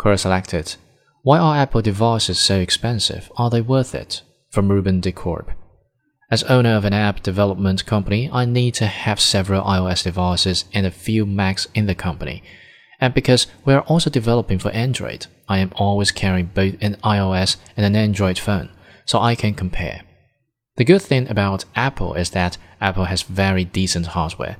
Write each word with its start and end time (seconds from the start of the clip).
Query 0.00 0.16
selected. 0.16 0.76
Why 1.20 1.38
are 1.38 1.58
Apple 1.58 1.82
devices 1.82 2.38
so 2.38 2.58
expensive? 2.58 3.30
Are 3.36 3.50
they 3.50 3.60
worth 3.60 3.94
it? 3.94 4.22
From 4.48 4.70
Ruben 4.70 5.02
Decrop. 5.02 5.48
As 6.30 6.42
owner 6.44 6.74
of 6.74 6.86
an 6.86 6.94
app 6.94 7.22
development 7.22 7.84
company, 7.84 8.30
I 8.32 8.46
need 8.46 8.72
to 8.76 8.86
have 8.86 9.20
several 9.20 9.62
iOS 9.62 10.02
devices 10.02 10.64
and 10.72 10.86
a 10.86 10.90
few 10.90 11.26
Macs 11.26 11.68
in 11.74 11.84
the 11.84 11.94
company. 11.94 12.42
And 12.98 13.12
because 13.12 13.46
we 13.66 13.74
are 13.74 13.82
also 13.82 14.08
developing 14.08 14.58
for 14.58 14.70
Android, 14.70 15.26
I 15.50 15.58
am 15.58 15.70
always 15.76 16.12
carrying 16.12 16.46
both 16.46 16.76
an 16.80 16.96
iOS 17.04 17.58
and 17.76 17.84
an 17.84 17.94
Android 17.94 18.38
phone, 18.38 18.70
so 19.04 19.18
I 19.20 19.34
can 19.34 19.52
compare. 19.52 20.00
The 20.76 20.86
good 20.86 21.02
thing 21.02 21.28
about 21.28 21.66
Apple 21.76 22.14
is 22.14 22.30
that 22.30 22.56
Apple 22.80 23.04
has 23.04 23.20
very 23.20 23.66
decent 23.66 24.06
hardware. 24.06 24.56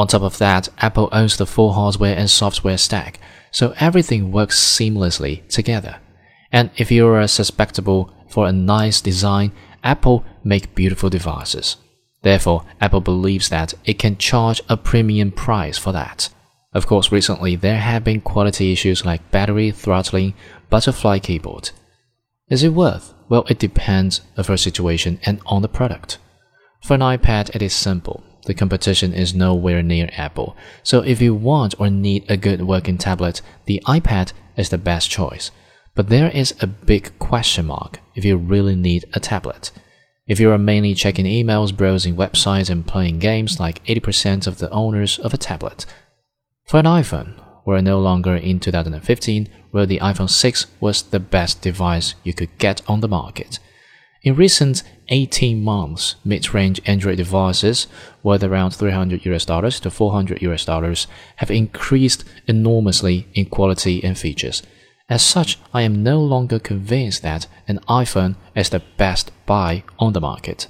On 0.00 0.06
top 0.06 0.22
of 0.22 0.38
that, 0.38 0.70
Apple 0.78 1.10
owns 1.12 1.36
the 1.36 1.44
full 1.44 1.74
hardware 1.74 2.16
and 2.16 2.30
software 2.30 2.78
stack, 2.78 3.20
so 3.50 3.74
everything 3.78 4.32
works 4.32 4.58
seamlessly 4.58 5.46
together. 5.48 5.98
And 6.50 6.70
if 6.78 6.90
you 6.90 7.06
are 7.08 7.28
susceptible 7.28 8.10
for 8.26 8.46
a 8.46 8.52
nice 8.52 9.02
design, 9.02 9.52
Apple 9.84 10.24
make 10.42 10.74
beautiful 10.74 11.10
devices. 11.10 11.76
Therefore, 12.22 12.64
Apple 12.80 13.02
believes 13.02 13.50
that 13.50 13.74
it 13.84 13.98
can 13.98 14.16
charge 14.16 14.62
a 14.70 14.78
premium 14.78 15.32
price 15.32 15.76
for 15.76 15.92
that. 15.92 16.30
Of 16.72 16.86
course, 16.86 17.12
recently 17.12 17.54
there 17.54 17.80
have 17.80 18.02
been 18.02 18.22
quality 18.22 18.72
issues 18.72 19.04
like 19.04 19.30
battery 19.30 19.70
throttling, 19.70 20.32
butterfly 20.70 21.18
keyboard. 21.18 21.72
Is 22.48 22.62
it 22.62 22.70
worth? 22.70 23.12
Well, 23.28 23.44
it 23.50 23.58
depends 23.58 24.22
of 24.38 24.48
your 24.48 24.56
situation 24.56 25.20
and 25.26 25.42
on 25.44 25.60
the 25.60 25.68
product. 25.68 26.16
For 26.82 26.94
an 26.94 27.00
iPad, 27.00 27.54
it 27.54 27.60
is 27.60 27.74
simple. 27.74 28.24
The 28.46 28.54
competition 28.54 29.12
is 29.12 29.34
nowhere 29.34 29.82
near 29.82 30.10
Apple. 30.12 30.56
So 30.82 31.00
if 31.00 31.20
you 31.20 31.34
want 31.34 31.74
or 31.78 31.90
need 31.90 32.30
a 32.30 32.36
good 32.36 32.62
working 32.62 32.98
tablet, 32.98 33.42
the 33.66 33.82
iPad 33.86 34.32
is 34.56 34.70
the 34.70 34.78
best 34.78 35.10
choice. 35.10 35.50
But 35.94 36.08
there 36.08 36.30
is 36.30 36.54
a 36.60 36.66
big 36.66 37.18
question 37.18 37.66
mark 37.66 38.00
if 38.14 38.24
you 38.24 38.36
really 38.36 38.76
need 38.76 39.04
a 39.12 39.20
tablet. 39.20 39.70
If 40.26 40.38
you 40.38 40.50
are 40.52 40.58
mainly 40.58 40.94
checking 40.94 41.26
emails, 41.26 41.76
browsing 41.76 42.14
websites, 42.14 42.70
and 42.70 42.86
playing 42.86 43.18
games 43.18 43.58
like 43.58 43.84
80% 43.84 44.46
of 44.46 44.58
the 44.58 44.70
owners 44.70 45.18
of 45.18 45.34
a 45.34 45.38
tablet. 45.38 45.86
For 46.66 46.78
an 46.78 46.86
iPhone, 46.86 47.34
we're 47.66 47.80
no 47.80 47.98
longer 47.98 48.36
in 48.36 48.60
2015 48.60 49.48
where 49.72 49.86
the 49.86 49.98
iPhone 49.98 50.30
6 50.30 50.66
was 50.80 51.02
the 51.02 51.20
best 51.20 51.62
device 51.62 52.14
you 52.22 52.32
could 52.32 52.56
get 52.58 52.80
on 52.88 53.00
the 53.00 53.08
market. 53.08 53.58
In 54.22 54.34
recent 54.34 54.82
18 55.08 55.64
months, 55.64 56.16
mid-range 56.26 56.80
Android 56.84 57.16
devices 57.16 57.86
worth 58.22 58.42
around 58.42 58.72
300 58.72 59.24
US 59.24 59.46
dollars 59.46 59.80
to 59.80 59.90
400 59.90 60.42
US 60.42 60.66
dollars 60.66 61.06
have 61.36 61.50
increased 61.50 62.24
enormously 62.46 63.28
in 63.32 63.46
quality 63.46 64.04
and 64.04 64.18
features. 64.18 64.62
As 65.08 65.22
such, 65.22 65.58
I 65.72 65.82
am 65.82 66.02
no 66.02 66.20
longer 66.20 66.58
convinced 66.58 67.22
that 67.22 67.46
an 67.66 67.80
iPhone 67.88 68.36
is 68.54 68.68
the 68.68 68.82
best 68.98 69.32
buy 69.46 69.84
on 69.98 70.12
the 70.12 70.20
market. 70.20 70.68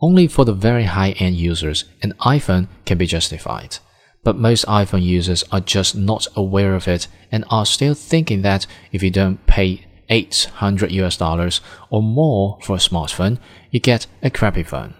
Only 0.00 0.28
for 0.28 0.44
the 0.44 0.54
very 0.54 0.84
high-end 0.84 1.34
users, 1.34 1.84
an 2.00 2.12
iPhone 2.20 2.68
can 2.86 2.96
be 2.96 3.06
justified. 3.06 3.78
But 4.22 4.36
most 4.36 4.64
iPhone 4.66 5.02
users 5.02 5.44
are 5.50 5.60
just 5.60 5.96
not 5.96 6.28
aware 6.36 6.74
of 6.74 6.86
it 6.86 7.08
and 7.30 7.44
are 7.50 7.66
still 7.66 7.94
thinking 7.94 8.42
that 8.42 8.66
if 8.92 9.02
you 9.02 9.10
don't 9.10 9.44
pay 9.46 9.84
800 10.08 10.92
US 10.92 11.16
dollars 11.16 11.60
or 11.90 12.02
more 12.02 12.58
for 12.62 12.74
a 12.74 12.78
smartphone, 12.78 13.38
you 13.70 13.80
get 13.80 14.06
a 14.22 14.30
crappy 14.30 14.62
phone. 14.62 14.94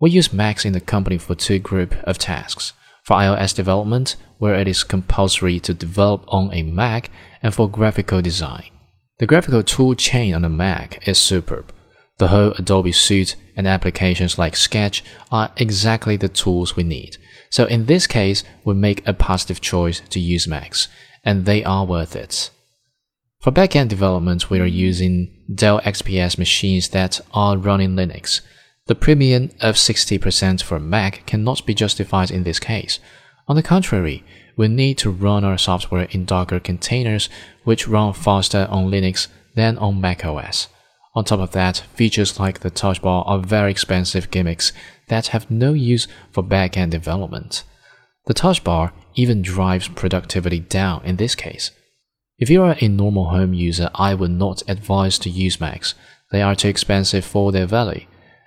We 0.00 0.10
use 0.10 0.32
Macs 0.32 0.64
in 0.64 0.72
the 0.72 0.80
company 0.80 1.18
for 1.18 1.34
two 1.34 1.58
group 1.58 1.94
of 2.04 2.18
tasks. 2.18 2.72
For 3.04 3.16
iOS 3.16 3.54
development, 3.54 4.16
where 4.38 4.54
it 4.54 4.66
is 4.66 4.82
compulsory 4.82 5.60
to 5.60 5.74
develop 5.74 6.24
on 6.28 6.52
a 6.52 6.62
Mac, 6.62 7.10
and 7.42 7.54
for 7.54 7.68
graphical 7.68 8.22
design. 8.22 8.70
The 9.18 9.26
graphical 9.26 9.62
tool 9.62 9.94
chain 9.94 10.34
on 10.34 10.44
a 10.44 10.48
Mac 10.48 11.06
is 11.06 11.18
superb. 11.18 11.72
The 12.18 12.28
whole 12.28 12.52
Adobe 12.52 12.92
suite 12.92 13.36
and 13.56 13.66
applications 13.66 14.38
like 14.38 14.56
Sketch 14.56 15.04
are 15.30 15.52
exactly 15.56 16.16
the 16.16 16.28
tools 16.28 16.76
we 16.76 16.82
need. 16.82 17.16
So 17.50 17.66
in 17.66 17.86
this 17.86 18.06
case, 18.06 18.42
we 18.64 18.74
make 18.74 19.06
a 19.06 19.12
positive 19.14 19.60
choice 19.60 20.00
to 20.10 20.18
use 20.18 20.48
Macs, 20.48 20.88
and 21.24 21.44
they 21.44 21.62
are 21.62 21.84
worth 21.84 22.16
it. 22.16 22.50
For 23.44 23.52
backend 23.52 23.88
development, 23.88 24.48
we 24.48 24.58
are 24.58 24.64
using 24.64 25.30
Dell 25.54 25.78
XPS 25.82 26.38
machines 26.38 26.88
that 26.88 27.20
are 27.34 27.58
running 27.58 27.90
Linux. 27.90 28.40
The 28.86 28.94
premium 28.94 29.50
of 29.60 29.74
60% 29.74 30.62
for 30.62 30.80
Mac 30.80 31.26
cannot 31.26 31.66
be 31.66 31.74
justified 31.74 32.30
in 32.30 32.44
this 32.44 32.58
case. 32.58 33.00
On 33.46 33.54
the 33.54 33.62
contrary, 33.62 34.24
we 34.56 34.68
need 34.68 34.96
to 34.96 35.10
run 35.10 35.44
our 35.44 35.58
software 35.58 36.08
in 36.10 36.24
Docker 36.24 36.58
containers, 36.58 37.28
which 37.64 37.86
run 37.86 38.14
faster 38.14 38.66
on 38.70 38.90
Linux 38.90 39.28
than 39.54 39.76
on 39.76 40.00
macOS. 40.00 40.68
On 41.14 41.22
top 41.22 41.40
of 41.40 41.50
that, 41.50 41.82
features 41.92 42.40
like 42.40 42.60
the 42.60 42.70
touch 42.70 43.02
bar 43.02 43.24
are 43.26 43.40
very 43.40 43.70
expensive 43.70 44.30
gimmicks 44.30 44.72
that 45.08 45.26
have 45.26 45.50
no 45.50 45.74
use 45.74 46.08
for 46.32 46.42
backend 46.42 46.88
development. 46.88 47.64
The 48.24 48.32
touch 48.32 48.64
bar 48.64 48.94
even 49.16 49.42
drives 49.42 49.88
productivity 49.88 50.60
down 50.60 51.04
in 51.04 51.16
this 51.16 51.34
case. 51.34 51.72
If 52.36 52.50
you 52.50 52.62
are 52.64 52.76
a 52.80 52.88
normal 52.88 53.26
home 53.26 53.54
user, 53.54 53.90
I 53.94 54.14
would 54.14 54.32
not 54.32 54.64
advise 54.66 55.20
to 55.20 55.30
use 55.30 55.60
Macs. 55.60 55.94
They 56.32 56.42
are 56.42 56.56
too 56.56 56.68
expensive 56.68 57.24
for 57.24 57.52
their 57.52 57.66
value. 57.66 58.06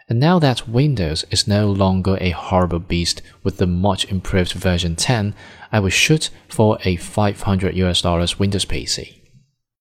And 0.09 0.19
now 0.19 0.39
that 0.39 0.67
Windows 0.67 1.23
is 1.31 1.47
no 1.47 1.71
longer 1.71 2.17
a 2.19 2.31
horrible 2.31 2.79
beast 2.79 3.21
with 3.43 3.57
the 3.57 3.67
much 3.67 4.05
improved 4.11 4.51
version 4.51 4.97
10, 4.97 5.33
I 5.71 5.79
would 5.79 5.93
shoot 5.93 6.29
for 6.49 6.77
a 6.83 6.97
500 6.97 7.75
US 7.77 8.01
dollars 8.01 8.37
Windows 8.37 8.65
PC. 8.65 9.16